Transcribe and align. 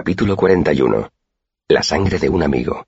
Capítulo 0.00 0.34
41. 0.34 1.10
La 1.68 1.82
sangre 1.82 2.18
de 2.18 2.30
un 2.30 2.42
amigo. 2.42 2.86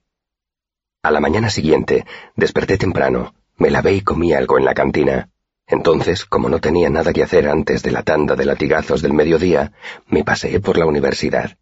A 1.03 1.11
la 1.11 1.21
mañana 1.21 1.50
siguiente, 1.50 2.07
desperté 2.37 2.79
temprano, 2.79 3.35
me 3.58 3.71
lavé 3.71 3.96
y 3.96 4.00
comí 4.00 4.33
algo 4.33 4.57
en 4.57 4.65
la 4.65 4.73
cantina. 4.73 5.28
Entonces, 5.67 6.25
como 6.25 6.48
no 6.48 6.58
tenía 6.58 6.88
nada 6.88 7.12
que 7.12 7.22
hacer 7.22 7.50
antes 7.50 7.83
de 7.83 7.90
la 7.90 8.02
tanda 8.02 8.34
de 8.34 8.46
latigazos 8.46 9.02
del 9.02 9.12
mediodía, 9.12 9.72
me 10.06 10.25
paseé 10.25 10.59
por 10.61 10.79
la 10.79 10.86
universidad. 10.86 11.59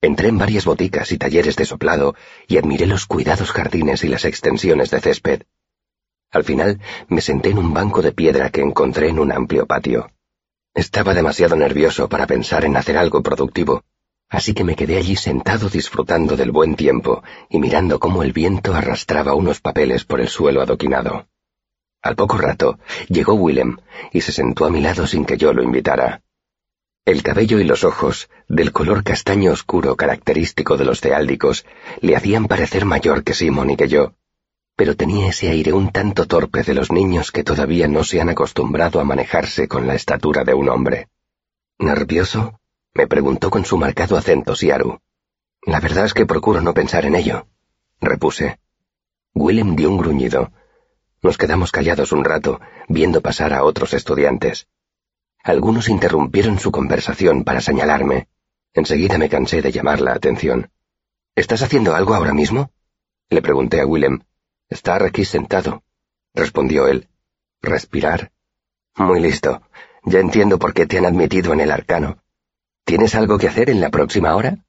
Entré 0.00 0.28
en 0.28 0.38
varias 0.38 0.64
boticas 0.64 1.12
y 1.12 1.18
talleres 1.18 1.56
de 1.56 1.66
soplado 1.66 2.14
y 2.46 2.56
admiré 2.56 2.86
los 2.86 3.04
cuidados 3.04 3.50
jardines 3.50 4.04
y 4.04 4.08
las 4.08 4.24
extensiones 4.24 4.90
de 4.90 5.00
césped. 5.02 5.42
Al 6.30 6.44
final, 6.44 6.80
me 7.08 7.20
senté 7.20 7.50
en 7.50 7.58
un 7.58 7.74
banco 7.74 8.00
de 8.00 8.12
piedra 8.12 8.48
que 8.48 8.62
encontré 8.62 9.10
en 9.10 9.18
un 9.18 9.32
amplio 9.32 9.66
patio. 9.66 10.10
Estaba 10.72 11.12
demasiado 11.12 11.56
nervioso 11.56 12.08
para 12.08 12.26
pensar 12.26 12.64
en 12.64 12.74
hacer 12.78 12.96
algo 12.96 13.22
productivo, 13.22 13.84
así 14.28 14.54
que 14.54 14.64
me 14.64 14.76
quedé 14.76 14.98
allí 14.98 15.16
sentado 15.16 15.68
disfrutando 15.68 16.36
del 16.36 16.50
buen 16.50 16.76
tiempo 16.76 17.22
y 17.48 17.58
mirando 17.58 17.98
cómo 17.98 18.22
el 18.22 18.32
viento 18.32 18.74
arrastraba 18.74 19.34
unos 19.34 19.60
papeles 19.60 20.04
por 20.04 20.20
el 20.20 20.28
suelo 20.28 20.60
adoquinado. 20.60 21.26
Al 22.02 22.16
poco 22.16 22.38
rato 22.38 22.78
llegó 23.08 23.34
Willem 23.34 23.78
y 24.12 24.20
se 24.20 24.32
sentó 24.32 24.64
a 24.64 24.70
mi 24.70 24.80
lado 24.80 25.06
sin 25.06 25.24
que 25.24 25.36
yo 25.36 25.52
lo 25.52 25.62
invitara. 25.62 26.22
El 27.04 27.22
cabello 27.22 27.58
y 27.58 27.64
los 27.64 27.84
ojos, 27.84 28.28
del 28.48 28.70
color 28.70 29.02
castaño 29.02 29.52
oscuro 29.52 29.96
característico 29.96 30.76
de 30.76 30.84
los 30.84 31.00
ceáldicos, 31.00 31.64
le 32.00 32.14
hacían 32.14 32.46
parecer 32.46 32.84
mayor 32.84 33.24
que 33.24 33.32
Simon 33.32 33.70
y 33.70 33.76
que 33.76 33.88
yo, 33.88 34.12
pero 34.78 34.94
tenía 34.94 35.30
ese 35.30 35.48
aire 35.48 35.72
un 35.72 35.90
tanto 35.90 36.26
torpe 36.26 36.62
de 36.62 36.72
los 36.72 36.92
niños 36.92 37.32
que 37.32 37.42
todavía 37.42 37.88
no 37.88 38.04
se 38.04 38.20
han 38.20 38.28
acostumbrado 38.28 39.00
a 39.00 39.04
manejarse 39.04 39.66
con 39.66 39.88
la 39.88 39.96
estatura 39.96 40.44
de 40.44 40.54
un 40.54 40.68
hombre. 40.68 41.08
¿Nervioso? 41.80 42.57
Me 42.94 43.06
preguntó 43.06 43.50
con 43.50 43.64
su 43.64 43.76
marcado 43.76 44.16
acento 44.16 44.54
Siaru. 44.54 45.00
La 45.62 45.80
verdad 45.80 46.06
es 46.06 46.14
que 46.14 46.26
procuro 46.26 46.60
no 46.60 46.74
pensar 46.74 47.04
en 47.04 47.14
ello, 47.14 47.46
repuse. 48.00 48.58
Willem 49.34 49.76
dio 49.76 49.90
un 49.90 49.98
gruñido. 49.98 50.52
Nos 51.22 51.36
quedamos 51.36 51.72
callados 51.72 52.12
un 52.12 52.24
rato, 52.24 52.60
viendo 52.88 53.20
pasar 53.20 53.52
a 53.52 53.64
otros 53.64 53.92
estudiantes. 53.92 54.68
Algunos 55.42 55.88
interrumpieron 55.88 56.58
su 56.58 56.70
conversación 56.70 57.44
para 57.44 57.60
señalarme. 57.60 58.28
Enseguida 58.74 59.18
me 59.18 59.28
cansé 59.28 59.62
de 59.62 59.72
llamar 59.72 60.00
la 60.00 60.12
atención. 60.12 60.70
¿Estás 61.34 61.62
haciendo 61.62 61.94
algo 61.94 62.14
ahora 62.14 62.34
mismo? 62.34 62.70
Le 63.30 63.42
pregunté 63.42 63.80
a 63.80 63.86
Willem. 63.86 64.20
Estar 64.68 65.02
aquí 65.02 65.24
sentado, 65.24 65.82
respondió 66.34 66.86
él. 66.88 67.08
Respirar. 67.62 68.32
Muy 68.96 69.20
listo. 69.20 69.62
Ya 70.04 70.20
entiendo 70.20 70.58
por 70.58 70.74
qué 70.74 70.86
te 70.86 70.98
han 70.98 71.06
admitido 71.06 71.52
en 71.52 71.60
el 71.60 71.70
arcano. 71.70 72.22
¿Tienes 72.88 73.14
algo 73.14 73.36
que 73.36 73.48
hacer 73.48 73.68
en 73.68 73.82
la 73.82 73.90
próxima 73.90 74.34
hora? 74.34 74.64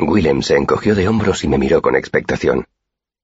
Willem 0.00 0.42
se 0.42 0.56
encogió 0.56 0.96
de 0.96 1.06
hombros 1.06 1.44
y 1.44 1.46
me 1.46 1.56
miró 1.56 1.82
con 1.82 1.94
expectación. 1.94 2.66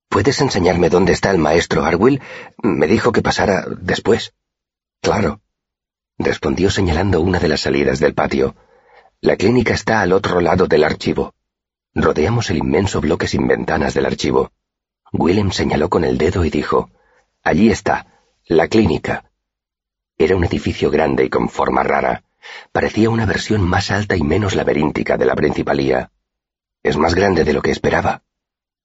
¿Puedes 0.09 0.41
enseñarme 0.41 0.89
dónde 0.89 1.13
está 1.13 1.33
el 1.33 1.39
maestro 1.39 1.85
Arwill? 1.85 2.21
Me 2.63 2.87
dijo 2.87 3.11
que 3.11 3.23
pasara 3.23 3.67
después. 3.81 4.33
Claro, 5.03 5.41
respondió 6.17 6.71
señalando 6.71 7.21
una 7.21 7.41
de 7.41 7.49
las 7.49 7.63
salidas 7.63 7.99
del 7.99 8.15
patio. 8.15 8.55
La 9.21 9.35
clínica 9.35 9.75
está 9.75 10.01
al 10.01 10.13
otro 10.13 10.41
lado 10.41 10.69
del 10.69 10.85
archivo. 10.85 11.35
Rodeamos 11.93 12.51
el 12.51 12.59
inmenso 12.59 13.01
bloque 13.01 13.27
sin 13.27 13.49
ventanas 13.49 13.95
del 13.95 14.07
archivo. 14.07 14.53
Willem 15.13 15.51
señaló 15.51 15.91
con 15.91 16.05
el 16.05 16.19
dedo 16.19 16.45
y 16.45 16.51
dijo, 16.51 16.89
Allí 17.43 17.73
está, 17.73 18.07
la 18.47 18.69
clínica. 18.69 19.25
Era 20.17 20.37
un 20.37 20.45
edificio 20.45 20.89
grande 20.89 21.25
y 21.25 21.31
con 21.31 21.49
forma 21.49 21.83
rara. 21.83 22.23
Parecía 22.73 23.11
una 23.11 23.27
versión 23.27 23.63
más 23.63 23.91
alta 23.91 24.17
y 24.17 24.23
menos 24.23 24.55
laberíntica 24.55 25.17
de 25.17 25.27
la 25.27 25.35
principalía. 25.35 26.11
Es 26.83 26.97
más 26.97 27.15
grande 27.15 27.45
de 27.45 27.53
lo 27.53 27.63
que 27.63 27.71
esperaba, 27.71 28.23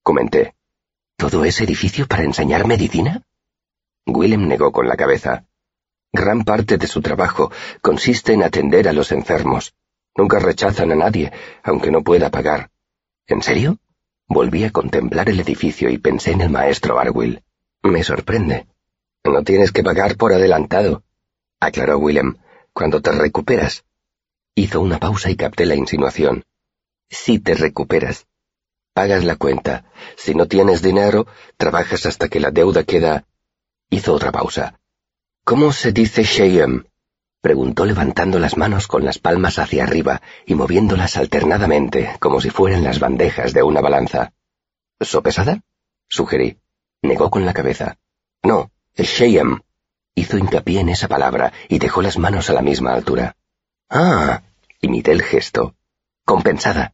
comenté. 0.04 0.56
¿Todo 1.18 1.46
ese 1.46 1.64
edificio 1.64 2.08
para 2.08 2.24
enseñar 2.24 2.68
medicina? 2.68 3.24
Willem 4.06 4.48
negó 4.48 4.72
con 4.72 4.88
la 4.88 4.98
cabeza. 4.98 5.46
Gran 6.12 6.44
parte 6.44 6.78
de 6.78 6.88
su 6.88 7.02
trabajo 7.02 7.52
consiste 7.82 8.34
en 8.34 8.44
atender 8.44 8.88
a 8.88 8.94
los 8.94 9.12
enfermos. 9.12 9.74
Nunca 10.16 10.40
rechazan 10.40 10.92
a 10.92 10.96
nadie, 10.96 11.32
aunque 11.64 11.92
no 11.92 12.04
pueda 12.04 12.30
pagar. 12.30 12.70
¿En 13.28 13.42
serio? 13.42 13.80
Volví 14.28 14.64
a 14.64 14.72
contemplar 14.72 15.30
el 15.30 15.40
edificio 15.40 15.90
y 15.90 15.98
pensé 15.98 16.32
en 16.32 16.42
el 16.42 16.50
maestro 16.50 17.00
Arwill. 17.00 17.44
Me 17.84 18.04
sorprende. 18.04 18.68
No 19.24 19.44
tienes 19.44 19.72
que 19.72 19.84
pagar 19.84 20.18
por 20.18 20.34
adelantado, 20.34 21.04
aclaró 21.60 21.98
Willem 21.98 22.36
cuando 22.76 23.02
te 23.02 23.12
recuperas. 23.14 23.86
Hizo 24.54 24.82
una 24.82 25.00
pausa 25.00 25.32
y 25.32 25.38
capté 25.38 25.66
la 25.66 25.76
insinuación. 25.76 26.44
Si 27.10 27.40
te 27.40 27.56
recuperas. 27.56 28.28
Pagas 28.94 29.24
la 29.24 29.38
cuenta. 29.38 29.86
Si 30.18 30.36
no 30.36 30.48
tienes 30.48 30.82
dinero, 30.82 31.26
trabajas 31.56 32.06
hasta 32.06 32.28
que 32.28 32.42
la 32.42 32.52
deuda 32.52 32.84
queda. 32.84 33.26
Hizo 33.90 34.14
otra 34.14 34.34
pausa. 34.34 34.78
¿Cómo 35.46 35.72
se 35.72 35.94
dice 35.94 36.24
Sheyem? 36.24 36.84
preguntó 37.40 37.86
levantando 37.86 38.40
las 38.40 38.58
manos 38.58 38.88
con 38.88 39.06
las 39.06 39.20
palmas 39.20 39.58
hacia 39.58 39.84
arriba 39.84 40.22
y 40.46 40.56
moviéndolas 40.56 41.16
alternadamente, 41.16 42.18
como 42.20 42.42
si 42.42 42.50
fueran 42.50 42.84
las 42.84 43.00
bandejas 43.00 43.54
de 43.54 43.64
una 43.64 43.80
balanza. 43.80 44.34
¿Sopesada? 45.00 45.62
sugerí. 46.10 46.60
Negó 47.02 47.30
con 47.30 47.46
la 47.46 47.54
cabeza. 47.54 47.98
No, 48.44 48.72
Sheyem. 48.98 49.60
Hizo 50.16 50.38
hincapié 50.38 50.80
en 50.80 50.90
esa 50.90 51.10
palabra 51.10 51.52
y 51.68 51.78
dejó 51.78 52.02
las 52.02 52.18
manos 52.18 52.50
a 52.50 52.54
la 52.54 52.62
misma 52.62 52.94
altura. 52.94 53.36
Ah, 53.90 54.44
imité 54.80 55.12
el 55.12 55.22
gesto. 55.22 55.76
Compensada. 56.24 56.94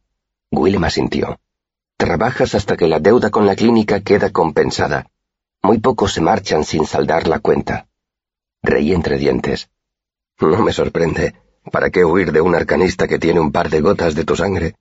Willem 0.50 0.82
asintió. 0.82 1.38
Trabajas 1.96 2.56
hasta 2.56 2.76
que 2.76 2.88
la 2.88 2.98
deuda 2.98 3.30
con 3.30 3.46
la 3.46 3.54
clínica 3.54 4.00
queda 4.00 4.30
compensada. 4.30 5.06
Muy 5.62 5.78
pocos 5.78 6.12
se 6.14 6.20
marchan 6.20 6.64
sin 6.64 6.84
saldar 6.84 7.28
la 7.28 7.38
cuenta. 7.38 7.86
Reí 8.60 8.92
entre 8.92 9.18
dientes. 9.18 9.70
No 10.40 10.60
me 10.60 10.72
sorprende. 10.72 11.36
¿Para 11.70 11.90
qué 11.90 12.04
huir 12.04 12.32
de 12.32 12.40
un 12.40 12.56
arcanista 12.56 13.06
que 13.06 13.20
tiene 13.20 13.38
un 13.38 13.52
par 13.52 13.70
de 13.70 13.80
gotas 13.80 14.16
de 14.16 14.24
tu 14.24 14.34
sangre? 14.34 14.74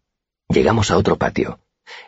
Llegamos 0.49 0.89
a 0.89 0.97
otro 0.97 1.17
patio. 1.17 1.59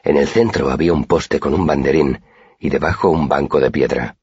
En 0.03 0.17
el 0.17 0.27
centro 0.27 0.71
había 0.71 0.93
un 0.93 1.05
poste 1.05 1.39
con 1.39 1.53
un 1.53 1.67
banderín 1.67 2.23
y 2.59 2.69
debajo 2.69 3.11
un 3.11 3.27
banco 3.27 3.59
de 3.59 3.69
piedra. 3.69 4.17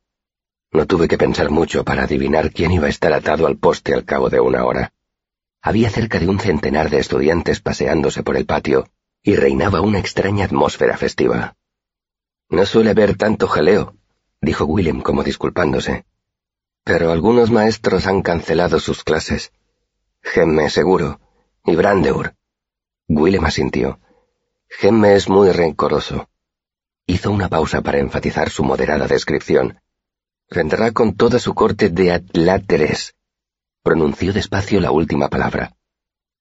No 0.73 0.87
tuve 0.87 1.09
que 1.09 1.19
pensar 1.19 1.51
mucho 1.51 1.85
para 1.85 2.05
adivinar 2.05 2.53
quién 2.53 2.71
iba 2.71 2.87
a 2.87 2.91
estar 2.91 3.13
atado 3.13 3.47
al 3.47 3.57
poste 3.57 3.93
al 3.93 4.05
cabo 4.05 4.31
de 4.31 4.41
una 4.41 4.65
hora. 4.65 4.93
Había 5.61 5.91
cerca 5.91 6.21
de 6.21 6.29
un 6.29 6.39
centenar 6.39 6.91
de 6.91 6.99
estudiantes 6.99 7.61
paseándose 7.61 8.23
por 8.23 8.37
el 8.37 8.47
patio, 8.47 8.89
y 9.23 9.35
reinaba 9.35 9.81
una 9.81 9.99
extraña 9.99 10.45
atmósfera 10.45 10.97
festiva. 10.97 11.57
No 12.49 12.65
suele 12.67 12.91
haber 12.91 13.17
tanto 13.17 13.49
jaleo, 13.49 13.97
dijo 14.41 14.65
Willem 14.65 15.01
como 15.01 15.25
disculpándose. 15.25 16.05
Pero 16.85 17.11
algunos 17.11 17.51
maestros 17.51 18.07
han 18.07 18.23
cancelado 18.23 18.79
sus 18.79 19.03
clases. 19.03 19.53
Gemme, 20.23 20.71
seguro, 20.71 21.21
y 21.65 21.75
Brandeur. 21.75 22.35
Willem 23.09 23.45
asintió. 23.45 23.99
Gemme 24.69 25.15
es 25.15 25.29
muy 25.29 25.51
rencoroso. 25.51 26.29
Hizo 27.07 27.33
una 27.33 27.49
pausa 27.49 27.81
para 27.83 27.99
enfatizar 27.99 28.51
su 28.51 28.63
moderada 28.63 29.09
descripción 29.09 29.81
vendrá 30.51 30.91
con 30.91 31.15
toda 31.15 31.39
su 31.39 31.55
corte 31.55 31.89
de 31.89 32.13
adláteres. 32.13 33.15
Pronunció 33.83 34.33
despacio 34.33 34.81
la 34.81 34.91
última 34.91 35.29
palabra. 35.29 35.77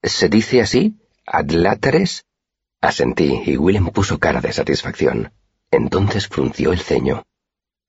¿Se 0.01 0.29
dice 0.29 0.61
así? 0.61 0.99
¿Adláteres? 1.25 2.25
Asentí 2.81 3.41
y 3.45 3.57
Willem 3.57 3.87
puso 3.89 4.17
cara 4.17 4.41
de 4.41 4.51
satisfacción. 4.51 5.31
Entonces 5.69 6.27
frunció 6.27 6.73
el 6.73 6.79
ceño. 6.79 7.23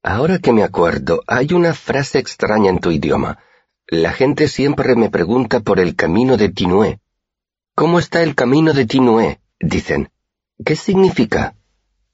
Ahora 0.03 0.39
que 0.39 0.53
me 0.53 0.63
acuerdo, 0.63 1.23
hay 1.27 1.53
una 1.53 1.73
frase 1.73 2.19
extraña 2.19 2.71
en 2.71 2.81
tu 2.81 2.91
idioma. 2.91 3.39
La 3.87 4.13
gente 4.13 4.49
siempre 4.49 4.95
me 4.97 5.11
pregunta 5.11 5.61
por 5.61 5.81
el 5.81 5.97
camino 5.97 6.37
de 6.37 6.51
Tinué. 6.51 7.01
¿Cómo 7.75 7.99
está 7.99 8.23
el 8.23 8.35
camino 8.35 8.73
de 8.75 8.85
Tinué? 8.87 9.41
dicen. 9.59 10.11
¿Qué 10.65 10.77
significa? 10.77 11.57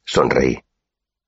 Sonreí. 0.04 0.62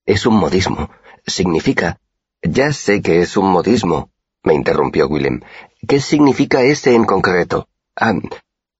Es 0.06 0.26
un 0.26 0.36
modismo. 0.36 0.90
Significa 1.26 2.00
ya 2.42 2.72
sé 2.72 3.02
que 3.02 3.20
es 3.20 3.36
un 3.36 3.50
modismo, 3.50 4.10
me 4.42 4.54
interrumpió 4.54 5.08
Willem. 5.08 5.40
¿Qué 5.86 6.00
significa 6.00 6.62
ese 6.62 6.94
en 6.94 7.04
concreto? 7.04 7.68
Ah, 7.96 8.14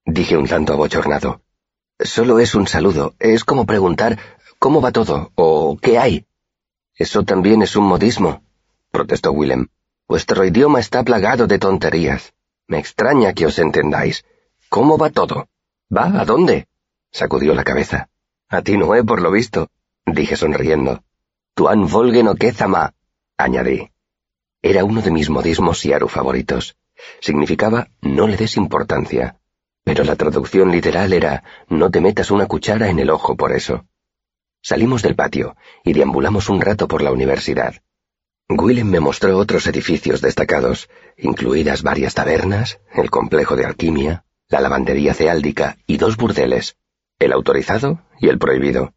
dije 0.05 0.37
un 0.37 0.46
tanto 0.46 0.72
abochornado. 0.72 1.43
Solo 1.99 2.38
es 2.38 2.55
un 2.55 2.66
saludo. 2.66 3.14
Es 3.19 3.44
como 3.44 3.66
preguntar 3.66 4.19
¿cómo 4.58 4.81
va 4.81 4.93
todo? 4.93 5.32
o 5.34 5.76
¿qué 5.81 5.99
hay? 5.99 6.26
Eso 6.94 7.25
también 7.25 7.62
es 7.62 7.76
un 7.76 7.84
modismo, 7.84 8.43
protestó 8.90 9.32
Willem. 9.32 9.69
Vuestro 10.08 10.44
idioma 10.44 10.81
está 10.81 11.02
plagado 11.02 11.46
de 11.46 11.58
tonterías. 11.58 12.32
Me 12.66 12.78
extraña 12.78 13.34
que 13.34 13.46
os 13.46 13.58
entendáis. 13.58 14.25
¿Cómo 14.69 14.99
va 14.99 15.10
todo? 15.10 15.49
¿Va 15.94 16.20
a 16.20 16.25
dónde? 16.25 16.66
sacudió 17.10 17.55
la 17.55 17.64
cabeza. 17.64 18.08
A 18.49 18.62
ti 18.62 18.76
no, 18.76 18.88
por 19.05 19.20
lo 19.20 19.31
visto, 19.31 19.69
dije 20.06 20.37
sonriendo. 20.37 21.02
Tuan 21.55 21.87
volgen 21.88 22.28
o 22.28 22.34
quezama, 22.34 22.94
añadí. 23.38 23.90
Era 24.61 24.85
uno 24.85 25.00
de 25.00 25.11
mis 25.11 25.31
modismos 25.31 25.82
Yaru 25.82 26.08
favoritos. 26.08 26.76
Significaba 27.20 27.88
no 28.02 28.26
le 28.26 28.37
des 28.37 28.56
importancia. 28.56 29.38
pero 29.88 30.05
la 30.05 30.17
traducción 30.17 30.70
literal 30.70 31.14
era 31.14 31.44
no 31.70 31.90
te 31.90 32.02
metas 32.02 32.31
una 32.31 32.44
cuchara 32.44 32.90
en 32.90 32.99
el 32.99 33.08
ojo 33.08 33.38
por 33.38 33.52
eso. 33.52 33.87
Salimos 34.61 35.00
del 35.00 35.17
patio 35.17 35.56
y 35.82 35.94
deambulamos 35.94 36.50
un 36.50 36.61
rato 36.61 36.87
por 36.88 37.00
la 37.00 37.11
universidad. 37.11 37.75
Willem 38.50 38.90
me 38.90 39.00
mostró 39.00 39.38
otros 39.38 39.67
edificios 39.67 40.20
destacados, 40.20 40.91
incluidas 41.17 41.82
varias 41.82 42.12
tabernas, 42.12 42.81
el 42.93 43.08
complejo 43.11 43.56
de 43.56 43.64
alquimia, 43.64 44.26
la 44.50 44.61
lavandería 44.61 45.14
ceáldica 45.14 45.79
y 45.87 45.96
dos 45.96 46.19
burdeles, 46.19 46.76
el 47.19 47.32
autorizado 47.32 48.02
y 48.20 48.29
el 48.29 48.38
prohibido. 48.38 48.93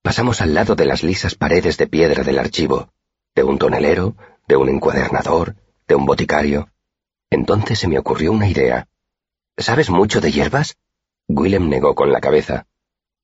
Pasamos 0.00 0.40
al 0.40 0.54
lado 0.54 0.74
de 0.74 0.86
las 0.86 1.02
lisas 1.02 1.34
paredes 1.34 1.76
de 1.76 1.86
piedra 1.86 2.24
del 2.24 2.38
archivo, 2.38 2.94
de 3.38 3.44
un 3.44 3.56
tonelero, 3.56 4.16
de 4.48 4.56
un 4.56 4.68
encuadernador, 4.68 5.54
de 5.86 5.94
un 5.94 6.06
boticario. 6.06 6.70
Entonces 7.30 7.78
se 7.78 7.86
me 7.86 7.96
ocurrió 7.96 8.32
una 8.32 8.48
idea. 8.48 8.88
¿Sabes 9.56 9.90
mucho 9.90 10.20
de 10.20 10.32
hierbas? 10.32 10.76
Willem 11.28 11.68
negó 11.68 11.94
con 11.94 12.10
la 12.10 12.20
cabeza. 12.20 12.66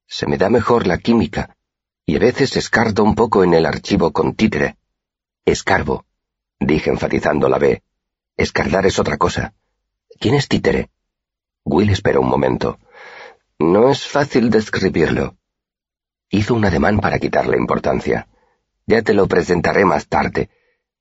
Se 0.06 0.28
me 0.28 0.38
da 0.38 0.50
mejor 0.50 0.86
la 0.86 0.98
química, 0.98 1.56
y 2.06 2.14
a 2.14 2.20
veces 2.20 2.56
escardo 2.56 3.02
un 3.02 3.16
poco 3.16 3.42
en 3.42 3.54
el 3.54 3.66
archivo 3.66 4.12
con 4.12 4.36
títere. 4.36 4.76
Escarbo, 5.44 6.04
dije 6.60 6.90
enfatizando 6.90 7.48
la 7.48 7.58
B. 7.58 7.82
Escardar 8.36 8.86
es 8.86 9.00
otra 9.00 9.16
cosa. 9.16 9.52
¿Quién 10.20 10.36
es 10.36 10.46
títere? 10.46 10.90
Will 11.64 11.90
esperó 11.90 12.20
un 12.20 12.28
momento. 12.28 12.78
No 13.58 13.90
es 13.90 14.06
fácil 14.06 14.48
describirlo. 14.48 15.34
Hizo 16.30 16.54
un 16.54 16.64
ademán 16.64 17.00
para 17.00 17.18
quitarle 17.18 17.56
importancia. 17.56 18.28
Ya 18.86 19.02
te 19.02 19.14
lo 19.14 19.26
presentaré 19.26 19.84
más 19.84 20.08
tarde. 20.08 20.50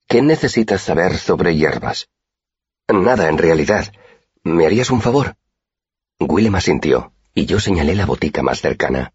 ¿Qué 0.07 0.21
necesitas 0.21 0.81
saber 0.81 1.17
sobre 1.17 1.55
hierbas? 1.55 2.09
Nada, 2.87 3.29
en 3.29 3.37
realidad. 3.37 3.91
¿Me 4.43 4.65
harías 4.65 4.89
un 4.89 5.01
favor? 5.01 5.35
Willem 6.19 6.55
asintió, 6.55 7.13
y 7.33 7.45
yo 7.45 7.59
señalé 7.59 7.95
la 7.95 8.05
botica 8.05 8.43
más 8.43 8.61
cercana. 8.61 9.13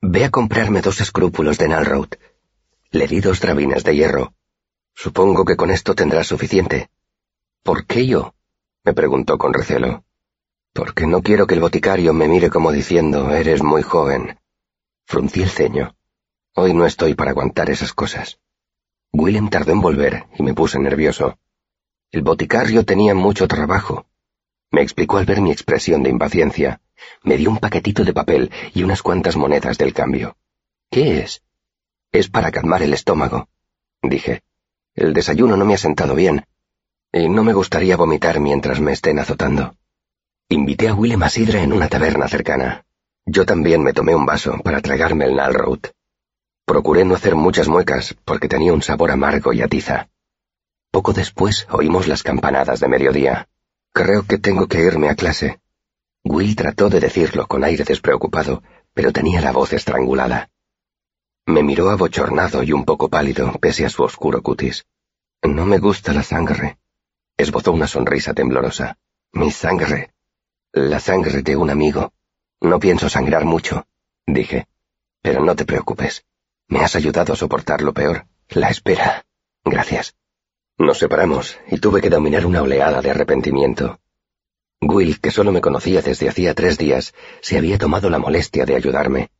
Ve 0.00 0.24
a 0.24 0.30
comprarme 0.30 0.80
dos 0.80 1.00
escrúpulos 1.00 1.58
de 1.58 1.68
Nalroad. 1.68 2.10
Le 2.90 3.06
di 3.06 3.20
dos 3.20 3.40
drabinas 3.40 3.82
de 3.84 3.96
hierro. 3.96 4.34
Supongo 4.94 5.44
que 5.44 5.56
con 5.56 5.70
esto 5.70 5.94
tendrás 5.94 6.26
suficiente. 6.26 6.90
¿Por 7.62 7.86
qué 7.86 8.06
yo? 8.06 8.34
me 8.84 8.92
preguntó 8.92 9.38
con 9.38 9.54
recelo. 9.54 10.04
Porque 10.72 11.06
no 11.06 11.22
quiero 11.22 11.46
que 11.46 11.54
el 11.54 11.60
boticario 11.60 12.12
me 12.12 12.28
mire 12.28 12.50
como 12.50 12.70
diciendo, 12.70 13.30
eres 13.30 13.62
muy 13.62 13.82
joven. 13.82 14.38
Fruncí 15.06 15.42
el 15.42 15.48
ceño. 15.48 15.96
Hoy 16.56 16.72
no 16.72 16.86
estoy 16.86 17.14
para 17.14 17.32
aguantar 17.32 17.68
esas 17.68 17.92
cosas. 17.92 18.38
Willem 19.12 19.48
tardó 19.48 19.72
en 19.72 19.80
volver 19.80 20.26
y 20.38 20.42
me 20.44 20.54
puse 20.54 20.78
nervioso. 20.78 21.36
El 22.12 22.22
boticario 22.22 22.84
tenía 22.84 23.12
mucho 23.14 23.48
trabajo. 23.48 24.06
Me 24.70 24.80
explicó 24.80 25.18
al 25.18 25.26
ver 25.26 25.40
mi 25.40 25.50
expresión 25.50 26.04
de 26.04 26.10
impaciencia. 26.10 26.80
Me 27.24 27.36
dio 27.36 27.50
un 27.50 27.58
paquetito 27.58 28.04
de 28.04 28.12
papel 28.12 28.52
y 28.72 28.84
unas 28.84 29.02
cuantas 29.02 29.36
monedas 29.36 29.78
del 29.78 29.92
cambio. 29.92 30.36
¿Qué 30.90 31.20
es? 31.20 31.42
Es 32.12 32.28
para 32.28 32.52
calmar 32.52 32.82
el 32.82 32.94
estómago, 32.94 33.48
dije. 34.00 34.42
El 34.94 35.12
desayuno 35.12 35.56
no 35.56 35.64
me 35.64 35.74
ha 35.74 35.78
sentado 35.78 36.14
bien, 36.14 36.46
y 37.12 37.28
no 37.28 37.42
me 37.42 37.52
gustaría 37.52 37.96
vomitar 37.96 38.38
mientras 38.38 38.80
me 38.80 38.92
estén 38.92 39.18
azotando. 39.18 39.76
Invité 40.48 40.88
a 40.88 40.94
Willem 40.94 41.22
a 41.24 41.28
sidra 41.30 41.62
en 41.62 41.72
una 41.72 41.88
taberna 41.88 42.28
cercana. 42.28 42.84
Yo 43.26 43.44
también 43.44 43.82
me 43.82 43.92
tomé 43.92 44.14
un 44.14 44.24
vaso 44.24 44.58
para 44.62 44.80
tragarme 44.80 45.24
el 45.24 45.34
Nalrout. 45.34 45.88
Procuré 46.64 47.04
no 47.04 47.14
hacer 47.14 47.34
muchas 47.34 47.68
muecas 47.68 48.16
porque 48.24 48.48
tenía 48.48 48.72
un 48.72 48.82
sabor 48.82 49.10
amargo 49.10 49.52
y 49.52 49.60
a 49.60 49.68
tiza. 49.68 50.08
Poco 50.90 51.12
después 51.12 51.66
oímos 51.70 52.08
las 52.08 52.22
campanadas 52.22 52.80
de 52.80 52.88
mediodía. 52.88 53.48
Creo 53.92 54.22
que 54.26 54.38
tengo 54.38 54.66
que 54.66 54.80
irme 54.80 55.10
a 55.10 55.14
clase. 55.14 55.60
Will 56.24 56.56
trató 56.56 56.88
de 56.88 57.00
decirlo 57.00 57.46
con 57.46 57.64
aire 57.64 57.84
despreocupado, 57.84 58.62
pero 58.94 59.12
tenía 59.12 59.42
la 59.42 59.52
voz 59.52 59.72
estrangulada. 59.74 60.50
Me 61.46 61.62
miró 61.62 61.90
abochornado 61.90 62.62
y 62.62 62.72
un 62.72 62.86
poco 62.86 63.10
pálido, 63.10 63.52
pese 63.60 63.84
a 63.84 63.90
su 63.90 64.02
oscuro 64.02 64.42
cutis. 64.42 64.86
No 65.42 65.66
me 65.66 65.78
gusta 65.78 66.14
la 66.14 66.22
sangre. 66.22 66.78
Esbozó 67.36 67.72
una 67.72 67.86
sonrisa 67.86 68.32
temblorosa. 68.32 68.96
Mi 69.32 69.50
sangre. 69.50 70.14
La 70.72 70.98
sangre 70.98 71.42
de 71.42 71.56
un 71.56 71.68
amigo. 71.68 72.14
No 72.62 72.80
pienso 72.80 73.10
sangrar 73.10 73.44
mucho, 73.44 73.86
dije. 74.26 74.66
Pero 75.20 75.44
no 75.44 75.54
te 75.54 75.66
preocupes. 75.66 76.24
Me 76.74 76.80
has 76.80 76.96
ayudado 76.96 77.34
a 77.34 77.36
soportar 77.36 77.82
lo 77.82 77.94
peor. 77.94 78.26
La 78.48 78.68
espera. 78.68 79.24
Gracias. 79.64 80.16
Nos 80.76 80.98
separamos 80.98 81.56
y 81.70 81.78
tuve 81.78 82.00
que 82.00 82.10
dominar 82.10 82.44
una 82.46 82.62
oleada 82.62 83.00
de 83.00 83.10
arrepentimiento. 83.12 84.00
Will, 84.80 85.20
que 85.20 85.30
solo 85.30 85.52
me 85.52 85.60
conocía 85.60 86.02
desde 86.02 86.28
hacía 86.28 86.52
tres 86.52 86.76
días, 86.76 87.14
se 87.42 87.58
había 87.58 87.78
tomado 87.78 88.10
la 88.10 88.18
molestia 88.18 88.66
de 88.66 88.74
ayudarme. 88.74 89.30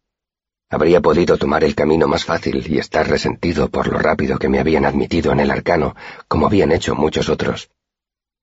Habría 0.71 1.01
podido 1.01 1.37
tomar 1.37 1.65
el 1.65 1.75
camino 1.75 2.07
más 2.07 2.25
fácil 2.25 2.65
y 2.73 2.79
estar 2.79 3.09
resentido 3.09 3.69
por 3.69 3.89
lo 3.89 3.99
rápido 3.99 4.39
que 4.39 4.49
me 4.49 4.61
habían 4.61 4.85
admitido 4.85 5.33
en 5.33 5.41
el 5.41 5.51
arcano, 5.51 5.97
como 6.29 6.47
habían 6.47 6.71
hecho 6.71 6.95
muchos 6.95 7.29
otros. 7.29 7.69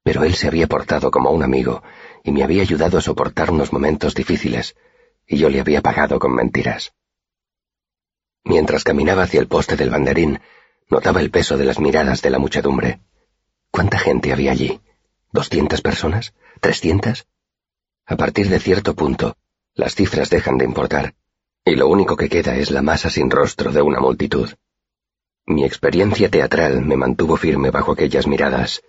Pero 0.04 0.26
él 0.26 0.36
se 0.36 0.50
había 0.50 0.68
portado 0.68 1.12
como 1.12 1.32
un 1.32 1.44
amigo 1.44 1.82
y 2.26 2.34
me 2.34 2.44
había 2.44 2.62
ayudado 2.62 2.98
a 2.98 3.02
soportar 3.02 3.52
unos 3.52 3.72
momentos 3.72 4.16
difíciles, 4.16 4.76
y 5.26 5.38
yo 5.38 5.50
le 5.50 5.62
había 5.62 5.80
pagado 5.80 6.20
con 6.20 6.36
mentiras. 6.36 6.92
Mientras 8.44 8.84
caminaba 8.84 9.24
hacia 9.24 9.40
el 9.40 9.48
poste 9.48 9.76
del 9.76 9.90
banderín, 9.90 10.40
notaba 10.90 11.22
el 11.22 11.32
peso 11.32 11.58
de 11.58 11.66
las 11.66 11.80
miradas 11.80 12.22
de 12.22 12.30
la 12.30 12.40
muchedumbre. 12.40 13.02
¿Cuánta 13.72 14.00
gente 14.00 14.34
había 14.34 14.52
allí? 14.52 14.82
¿Doscientas 15.32 15.82
personas? 15.82 16.34
¿Trescientas? 16.60 17.28
A 18.06 18.18
partir 18.18 18.50
de 18.50 18.60
cierto 18.60 18.96
punto, 18.96 19.38
las 19.74 19.96
cifras 19.96 20.30
dejan 20.30 20.58
de 20.58 20.66
importar, 20.66 21.14
y 21.64 21.76
lo 21.76 21.88
único 21.88 22.18
que 22.18 22.30
queda 22.30 22.56
es 22.58 22.72
la 22.72 22.82
masa 22.82 23.10
sin 23.10 23.30
rostro 23.30 23.72
de 23.72 23.82
una 23.82 24.00
multitud. 24.00 24.50
Mi 25.46 25.64
experiencia 25.64 26.30
teatral 26.30 26.82
me 26.82 26.98
mantuvo 26.98 27.38
firme 27.38 27.72
bajo 27.72 27.94
aquellas 27.94 28.28
miradas, 28.28 28.82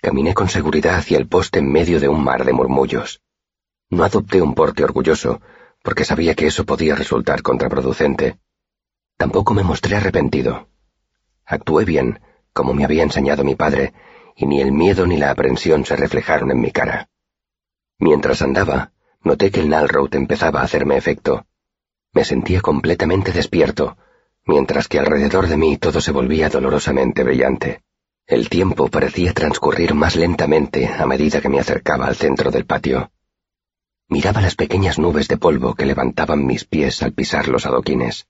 Caminé 0.00 0.32
con 0.32 0.48
seguridad 0.48 0.94
hacia 0.94 1.18
el 1.18 1.26
poste 1.26 1.58
en 1.58 1.72
medio 1.72 1.98
de 1.98 2.08
un 2.08 2.22
mar 2.22 2.44
de 2.44 2.52
murmullos. 2.52 3.20
No 3.90 4.04
adopté 4.04 4.40
un 4.40 4.54
porte 4.54 4.84
orgulloso, 4.84 5.40
porque 5.82 6.04
sabía 6.04 6.36
que 6.36 6.46
eso 6.46 6.64
podía 6.64 6.94
resultar 6.94 7.42
contraproducente. 7.42 8.38
Tampoco 9.18 9.52
me 9.52 9.64
mostré 9.64 9.96
arrepentido. 9.96 10.68
Actué 11.44 11.84
bien, 11.84 12.20
como 12.52 12.72
me 12.72 12.84
había 12.84 13.02
enseñado 13.02 13.42
mi 13.42 13.56
padre, 13.56 13.92
y 14.36 14.46
ni 14.46 14.60
el 14.60 14.70
miedo 14.70 15.08
ni 15.08 15.16
la 15.16 15.32
aprensión 15.32 15.84
se 15.84 15.96
reflejaron 15.96 16.52
en 16.52 16.60
mi 16.60 16.70
cara. 16.70 17.08
Mientras 17.98 18.42
andaba, 18.42 18.92
noté 19.22 19.50
que 19.50 19.58
el 19.58 19.70
Nalroad 19.70 20.14
empezaba 20.14 20.60
a 20.60 20.62
hacerme 20.62 20.96
efecto. 20.96 21.46
Me 22.12 22.24
sentía 22.24 22.60
completamente 22.60 23.32
despierto, 23.32 23.98
mientras 24.46 24.86
que 24.86 25.00
alrededor 25.00 25.48
de 25.48 25.56
mí 25.56 25.76
todo 25.78 26.00
se 26.00 26.12
volvía 26.12 26.48
dolorosamente 26.48 27.24
brillante. 27.24 27.82
El 28.24 28.48
tiempo 28.48 28.86
parecía 28.86 29.32
transcurrir 29.32 29.94
más 29.94 30.14
lentamente 30.14 30.86
a 30.86 31.06
medida 31.06 31.40
que 31.40 31.48
me 31.48 31.58
acercaba 31.58 32.06
al 32.06 32.14
centro 32.14 32.52
del 32.52 32.66
patio. 32.66 33.10
Miraba 34.06 34.40
las 34.40 34.54
pequeñas 34.54 34.96
nubes 34.96 35.26
de 35.26 35.38
polvo 35.38 35.74
que 35.74 35.86
levantaban 35.86 36.46
mis 36.46 36.64
pies 36.64 37.02
al 37.02 37.12
pisar 37.14 37.48
los 37.48 37.66
adoquines. 37.66 38.28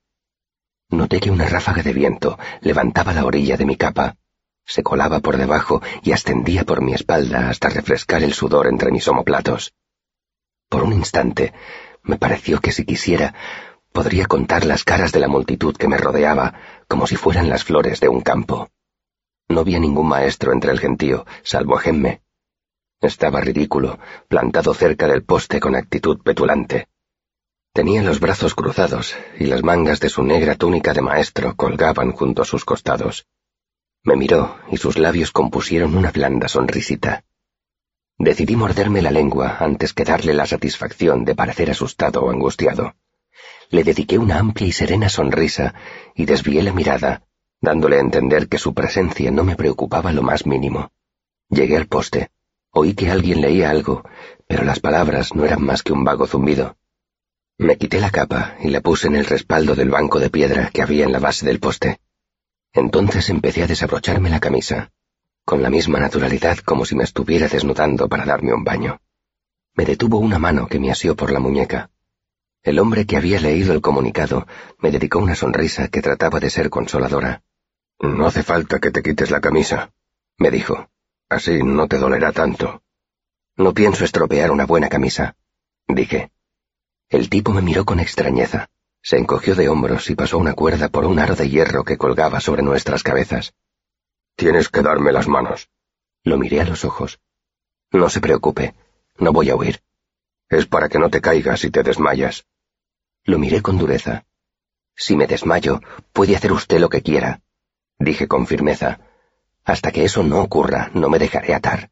Noté 0.90 1.20
que 1.20 1.30
una 1.30 1.46
ráfaga 1.46 1.82
de 1.82 1.92
viento 1.92 2.38
levantaba 2.60 3.12
la 3.12 3.24
orilla 3.24 3.56
de 3.56 3.66
mi 3.66 3.76
capa, 3.76 4.16
se 4.68 4.82
colaba 4.82 5.20
por 5.20 5.38
debajo 5.38 5.80
y 6.02 6.12
ascendía 6.12 6.64
por 6.64 6.82
mi 6.82 6.92
espalda 6.92 7.48
hasta 7.48 7.70
refrescar 7.70 8.22
el 8.22 8.34
sudor 8.34 8.66
entre 8.66 8.92
mis 8.92 9.08
omoplatos. 9.08 9.72
Por 10.68 10.84
un 10.84 10.92
instante 10.92 11.54
me 12.02 12.18
pareció 12.18 12.60
que 12.60 12.70
si 12.70 12.84
quisiera 12.84 13.34
podría 13.92 14.26
contar 14.26 14.66
las 14.66 14.84
caras 14.84 15.10
de 15.10 15.20
la 15.20 15.28
multitud 15.28 15.74
que 15.74 15.88
me 15.88 15.96
rodeaba 15.96 16.54
como 16.86 17.06
si 17.06 17.16
fueran 17.16 17.48
las 17.48 17.64
flores 17.64 18.00
de 18.00 18.08
un 18.08 18.20
campo. 18.20 18.68
No 19.48 19.64
vi 19.64 19.80
ningún 19.80 20.06
maestro 20.06 20.52
entre 20.52 20.70
el 20.70 20.80
gentío, 20.80 21.24
salvo 21.42 21.78
a 21.78 21.80
Gemme. 21.80 22.20
Estaba 23.00 23.40
ridículo, 23.40 23.98
plantado 24.28 24.74
cerca 24.74 25.08
del 25.08 25.24
poste 25.24 25.60
con 25.60 25.76
actitud 25.76 26.22
petulante. 26.22 26.88
Tenía 27.78 28.02
los 28.02 28.18
brazos 28.18 28.56
cruzados 28.56 29.14
y 29.38 29.44
las 29.44 29.62
mangas 29.62 30.00
de 30.00 30.08
su 30.08 30.24
negra 30.24 30.56
túnica 30.56 30.92
de 30.94 31.00
maestro 31.00 31.54
colgaban 31.54 32.10
junto 32.10 32.42
a 32.42 32.44
sus 32.44 32.64
costados. 32.64 33.28
Me 34.02 34.16
miró 34.16 34.56
y 34.68 34.78
sus 34.78 34.98
labios 34.98 35.30
compusieron 35.30 35.96
una 35.96 36.10
blanda 36.10 36.48
sonrisita. 36.48 37.22
Decidí 38.18 38.56
morderme 38.56 39.00
la 39.00 39.12
lengua 39.12 39.58
antes 39.60 39.92
que 39.92 40.02
darle 40.02 40.34
la 40.34 40.44
satisfacción 40.44 41.24
de 41.24 41.36
parecer 41.36 41.70
asustado 41.70 42.22
o 42.22 42.30
angustiado. 42.30 42.96
Le 43.70 43.84
dediqué 43.84 44.18
una 44.18 44.40
amplia 44.40 44.66
y 44.66 44.72
serena 44.72 45.08
sonrisa 45.08 45.72
y 46.16 46.24
desvié 46.24 46.64
la 46.64 46.72
mirada 46.72 47.22
dándole 47.60 47.98
a 47.98 48.00
entender 48.00 48.48
que 48.48 48.58
su 48.58 48.74
presencia 48.74 49.30
no 49.30 49.44
me 49.44 49.54
preocupaba 49.54 50.10
lo 50.10 50.24
más 50.24 50.46
mínimo. 50.46 50.90
Llegué 51.48 51.76
al 51.76 51.86
poste. 51.86 52.30
Oí 52.72 52.94
que 52.94 53.08
alguien 53.08 53.40
leía 53.40 53.70
algo, 53.70 54.02
pero 54.48 54.64
las 54.64 54.80
palabras 54.80 55.32
no 55.36 55.44
eran 55.44 55.62
más 55.62 55.84
que 55.84 55.92
un 55.92 56.02
vago 56.02 56.26
zumbido. 56.26 56.76
Me 57.58 57.76
quité 57.76 58.00
la 58.00 58.10
capa 58.10 58.56
y 58.60 58.70
la 58.70 58.80
puse 58.80 59.08
en 59.08 59.16
el 59.16 59.26
respaldo 59.26 59.74
del 59.74 59.90
banco 59.90 60.20
de 60.20 60.30
piedra 60.30 60.70
que 60.72 60.80
había 60.80 61.04
en 61.04 61.10
la 61.10 61.18
base 61.18 61.44
del 61.44 61.58
poste. 61.58 61.98
Entonces 62.72 63.30
empecé 63.30 63.64
a 63.64 63.66
desabrocharme 63.66 64.30
la 64.30 64.38
camisa, 64.38 64.92
con 65.44 65.60
la 65.60 65.68
misma 65.68 65.98
naturalidad 65.98 66.58
como 66.58 66.84
si 66.84 66.94
me 66.94 67.02
estuviera 67.02 67.48
desnudando 67.48 68.08
para 68.08 68.24
darme 68.24 68.54
un 68.54 68.62
baño. 68.62 69.00
Me 69.74 69.84
detuvo 69.84 70.18
una 70.18 70.38
mano 70.38 70.68
que 70.68 70.78
me 70.78 70.92
asió 70.92 71.16
por 71.16 71.32
la 71.32 71.40
muñeca. 71.40 71.90
El 72.62 72.78
hombre 72.78 73.06
que 73.06 73.16
había 73.16 73.40
leído 73.40 73.72
el 73.72 73.80
comunicado 73.80 74.46
me 74.78 74.92
dedicó 74.92 75.18
una 75.18 75.34
sonrisa 75.34 75.88
que 75.88 76.00
trataba 76.00 76.38
de 76.38 76.50
ser 76.50 76.70
consoladora. 76.70 77.42
No 77.98 78.26
hace 78.26 78.44
falta 78.44 78.78
que 78.78 78.92
te 78.92 79.02
quites 79.02 79.32
la 79.32 79.40
camisa, 79.40 79.90
me 80.36 80.52
dijo. 80.52 80.88
Así 81.28 81.60
no 81.62 81.88
te 81.88 81.98
dolerá 81.98 82.30
tanto. 82.30 82.82
No 83.56 83.74
pienso 83.74 84.04
estropear 84.04 84.52
una 84.52 84.64
buena 84.64 84.88
camisa, 84.88 85.34
dije. 85.88 86.30
El 87.10 87.30
tipo 87.30 87.52
me 87.52 87.62
miró 87.62 87.86
con 87.86 88.00
extrañeza, 88.00 88.68
se 89.00 89.16
encogió 89.16 89.54
de 89.54 89.68
hombros 89.68 90.10
y 90.10 90.14
pasó 90.14 90.36
una 90.36 90.52
cuerda 90.52 90.88
por 90.88 91.06
un 91.06 91.18
aro 91.18 91.34
de 91.34 91.48
hierro 91.48 91.82
que 91.82 91.96
colgaba 91.96 92.40
sobre 92.40 92.62
nuestras 92.62 93.02
cabezas. 93.02 93.54
Tienes 94.36 94.68
que 94.68 94.82
darme 94.82 95.12
las 95.12 95.26
manos. 95.26 95.70
Lo 96.22 96.36
miré 96.36 96.60
a 96.60 96.64
los 96.64 96.84
ojos. 96.84 97.18
No 97.90 98.10
se 98.10 98.20
preocupe, 98.20 98.74
no 99.18 99.32
voy 99.32 99.48
a 99.48 99.56
huir. 99.56 99.80
Es 100.50 100.66
para 100.66 100.90
que 100.90 100.98
no 100.98 101.08
te 101.08 101.22
caigas 101.22 101.64
y 101.64 101.70
te 101.70 101.82
desmayas. 101.82 102.44
Lo 103.24 103.38
miré 103.38 103.62
con 103.62 103.78
dureza. 103.78 104.26
Si 104.94 105.16
me 105.16 105.26
desmayo, 105.26 105.80
puede 106.12 106.36
hacer 106.36 106.52
usted 106.52 106.78
lo 106.78 106.90
que 106.90 107.02
quiera, 107.02 107.40
dije 107.98 108.28
con 108.28 108.46
firmeza. 108.46 109.00
Hasta 109.64 109.92
que 109.92 110.04
eso 110.04 110.22
no 110.22 110.40
ocurra, 110.40 110.90
no 110.92 111.08
me 111.08 111.18
dejaré 111.18 111.54
atar. 111.54 111.90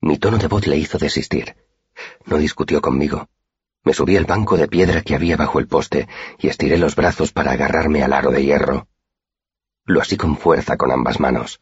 Mi 0.00 0.18
tono 0.18 0.38
de 0.38 0.46
voz 0.46 0.66
le 0.66 0.76
hizo 0.76 0.98
desistir. 0.98 1.56
No 2.26 2.38
discutió 2.38 2.80
conmigo. 2.80 3.28
Me 3.84 3.92
subí 3.92 4.16
al 4.16 4.26
banco 4.26 4.56
de 4.56 4.68
piedra 4.68 5.02
que 5.02 5.14
había 5.14 5.36
bajo 5.36 5.58
el 5.58 5.66
poste 5.66 6.08
y 6.38 6.48
estiré 6.48 6.78
los 6.78 6.94
brazos 6.94 7.32
para 7.32 7.52
agarrarme 7.52 8.02
al 8.02 8.12
aro 8.12 8.30
de 8.30 8.44
hierro. 8.44 8.86
Lo 9.84 10.00
así 10.00 10.16
con 10.16 10.36
fuerza 10.36 10.76
con 10.76 10.92
ambas 10.92 11.18
manos. 11.18 11.60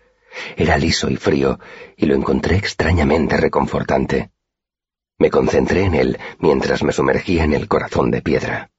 Era 0.57 0.77
liso 0.77 1.09
y 1.09 1.17
frío, 1.17 1.59
y 1.97 2.07
lo 2.07 2.15
encontré 2.15 2.57
extrañamente 2.57 3.37
reconfortante. 3.37 4.31
Me 5.19 5.31
concentré 5.31 5.85
en 5.85 5.95
él 5.95 6.19
mientras 6.39 6.83
me 6.83 6.93
sumergía 6.93 7.45
en 7.45 7.55
el 7.55 7.69
corazón 7.69 8.11
de 8.11 8.23
piedra. 8.23 8.71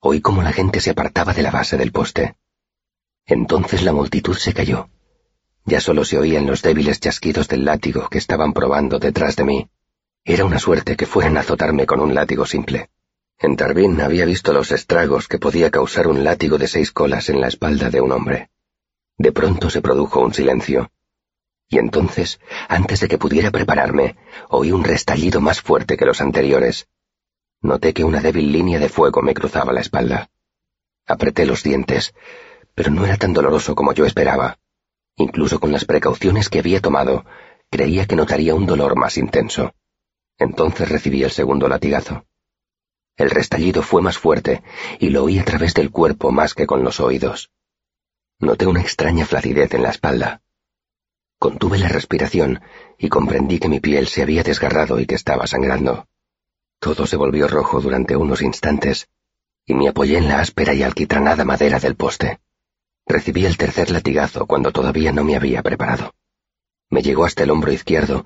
Oí 0.00 0.20
cómo 0.20 0.42
la 0.42 0.52
gente 0.52 0.80
se 0.80 0.90
apartaba 0.90 1.32
de 1.32 1.42
la 1.42 1.50
base 1.50 1.76
del 1.76 1.92
poste. 1.92 2.36
Entonces 3.26 3.82
la 3.82 3.92
multitud 3.92 4.36
se 4.36 4.52
cayó. 4.52 4.88
Ya 5.64 5.80
solo 5.80 6.04
se 6.04 6.18
oían 6.18 6.46
los 6.46 6.62
débiles 6.62 7.00
chasquidos 7.00 7.48
del 7.48 7.64
látigo 7.64 8.08
que 8.08 8.18
estaban 8.18 8.52
probando 8.52 8.98
detrás 8.98 9.36
de 9.36 9.44
mí. 9.44 9.70
Era 10.24 10.44
una 10.44 10.58
suerte 10.58 10.96
que 10.96 11.06
fueran 11.06 11.36
a 11.36 11.40
azotarme 11.40 11.86
con 11.86 12.00
un 12.00 12.14
látigo 12.14 12.44
simple. 12.44 12.90
En 13.38 13.56
Tarbín 13.56 14.00
había 14.00 14.26
visto 14.26 14.52
los 14.52 14.70
estragos 14.70 15.28
que 15.28 15.38
podía 15.38 15.70
causar 15.70 16.06
un 16.06 16.24
látigo 16.24 16.58
de 16.58 16.68
seis 16.68 16.92
colas 16.92 17.30
en 17.30 17.40
la 17.40 17.48
espalda 17.48 17.88
de 17.88 18.02
un 18.02 18.12
hombre. 18.12 18.50
De 19.16 19.32
pronto 19.32 19.70
se 19.70 19.80
produjo 19.80 20.20
un 20.20 20.34
silencio. 20.34 20.90
Y 21.68 21.78
entonces, 21.78 22.38
antes 22.68 23.00
de 23.00 23.08
que 23.08 23.16
pudiera 23.16 23.50
prepararme, 23.50 24.16
oí 24.48 24.72
un 24.72 24.84
restallido 24.84 25.40
más 25.40 25.62
fuerte 25.62 25.96
que 25.96 26.04
los 26.04 26.20
anteriores. 26.20 26.88
Noté 27.62 27.94
que 27.94 28.04
una 28.04 28.20
débil 28.20 28.52
línea 28.52 28.78
de 28.78 28.88
fuego 28.88 29.22
me 29.22 29.34
cruzaba 29.34 29.72
la 29.72 29.80
espalda. 29.80 30.30
Apreté 31.06 31.46
los 31.46 31.62
dientes, 31.62 32.14
pero 32.74 32.90
no 32.90 33.06
era 33.06 33.16
tan 33.16 33.32
doloroso 33.32 33.74
como 33.74 33.94
yo 33.94 34.04
esperaba. 34.04 34.58
Incluso 35.16 35.60
con 35.60 35.72
las 35.72 35.84
precauciones 35.84 36.48
que 36.48 36.58
había 36.58 36.80
tomado, 36.80 37.24
creía 37.70 38.06
que 38.06 38.16
notaría 38.16 38.54
un 38.54 38.66
dolor 38.66 38.96
más 38.96 39.16
intenso. 39.16 39.72
Entonces 40.40 40.88
recibí 40.88 41.22
el 41.22 41.30
segundo 41.30 41.68
latigazo. 41.68 42.24
El 43.16 43.28
restallido 43.28 43.82
fue 43.82 44.00
más 44.00 44.16
fuerte 44.16 44.62
y 44.98 45.10
lo 45.10 45.24
oí 45.24 45.38
a 45.38 45.44
través 45.44 45.74
del 45.74 45.90
cuerpo 45.90 46.32
más 46.32 46.54
que 46.54 46.66
con 46.66 46.82
los 46.82 46.98
oídos. 46.98 47.50
Noté 48.38 48.66
una 48.66 48.80
extraña 48.80 49.26
flacidez 49.26 49.74
en 49.74 49.82
la 49.82 49.90
espalda. 49.90 50.40
Contuve 51.38 51.78
la 51.78 51.88
respiración 51.88 52.62
y 52.96 53.10
comprendí 53.10 53.58
que 53.58 53.68
mi 53.68 53.80
piel 53.80 54.06
se 54.06 54.22
había 54.22 54.42
desgarrado 54.42 54.98
y 54.98 55.04
que 55.04 55.14
estaba 55.14 55.46
sangrando. 55.46 56.08
Todo 56.78 57.06
se 57.06 57.16
volvió 57.16 57.46
rojo 57.46 57.82
durante 57.82 58.16
unos 58.16 58.40
instantes 58.40 59.10
y 59.66 59.74
me 59.74 59.88
apoyé 59.88 60.16
en 60.16 60.28
la 60.28 60.40
áspera 60.40 60.72
y 60.72 60.82
alquitranada 60.82 61.44
madera 61.44 61.78
del 61.78 61.96
poste. 61.96 62.40
Recibí 63.06 63.44
el 63.44 63.58
tercer 63.58 63.90
latigazo 63.90 64.46
cuando 64.46 64.72
todavía 64.72 65.12
no 65.12 65.22
me 65.22 65.36
había 65.36 65.62
preparado. 65.62 66.14
Me 66.88 67.02
llegó 67.02 67.26
hasta 67.26 67.42
el 67.42 67.50
hombro 67.50 67.72
izquierdo 67.72 68.24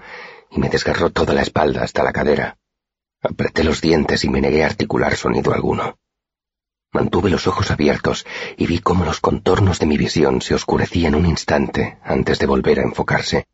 y 0.54 0.60
me 0.60 0.68
desgarró 0.68 1.10
toda 1.10 1.34
la 1.34 1.42
espalda 1.42 1.82
hasta 1.82 2.04
la 2.04 2.12
cadera. 2.12 2.56
Apreté 3.20 3.64
los 3.64 3.80
dientes 3.80 4.24
y 4.24 4.28
me 4.28 4.40
negué 4.40 4.62
a 4.62 4.66
articular 4.66 5.16
sonido 5.16 5.52
alguno. 5.52 5.98
Mantuve 6.92 7.28
los 7.28 7.48
ojos 7.48 7.72
abiertos 7.72 8.24
y 8.56 8.66
vi 8.66 8.78
cómo 8.78 9.04
los 9.04 9.18
contornos 9.18 9.80
de 9.80 9.86
mi 9.86 9.96
visión 9.96 10.40
se 10.40 10.54
oscurecían 10.54 11.16
un 11.16 11.26
instante 11.26 11.98
antes 12.04 12.38
de 12.38 12.46
volver 12.46 12.78
a 12.78 12.84
enfocarse. 12.84 13.48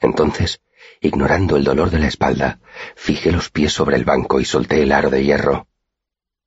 Entonces, 0.00 0.62
ignorando 1.02 1.56
el 1.56 1.64
dolor 1.64 1.90
de 1.90 1.98
la 1.98 2.08
espalda, 2.08 2.60
fijé 2.96 3.30
los 3.30 3.50
pies 3.50 3.74
sobre 3.74 3.96
el 3.96 4.04
banco 4.04 4.40
y 4.40 4.46
solté 4.46 4.82
el 4.82 4.92
aro 4.92 5.10
de 5.10 5.22
hierro. 5.22 5.66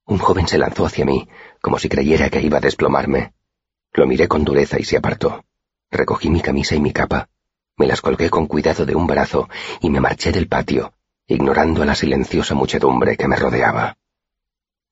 Un 0.06 0.18
joven 0.18 0.48
se 0.48 0.58
lanzó 0.58 0.88
hacia 0.88 1.06
mí, 1.06 1.30
como 1.62 1.78
si 1.78 1.90
creyera 1.90 2.32
que 2.32 2.42
iba 2.42 2.58
a 2.58 2.62
desplomarme. 2.62 3.34
Lo 3.94 4.08
miré 4.08 4.28
con 4.28 4.44
dureza 4.44 4.80
y 4.80 4.84
se 4.84 4.98
apartó. 4.98 5.46
Recogí 5.92 6.30
mi 6.30 6.42
camisa 6.42 6.76
y 6.76 6.80
mi 6.80 6.92
capa. 6.92 7.30
Me 7.78 7.88
las 7.88 8.02
colgué 8.02 8.30
con 8.30 8.48
cuidado 8.48 8.86
de 8.86 8.96
un 8.96 9.08
brazo 9.08 9.50
y 9.82 9.90
me 9.90 10.00
marché 10.00 10.32
del 10.32 10.48
patio, 10.48 10.94
ignorando 11.28 11.82
a 11.82 11.86
la 11.86 11.96
silenciosa 11.96 12.54
muchedumbre 12.54 13.18
que 13.18 13.28
me 13.28 13.36
rodeaba. 13.36 13.98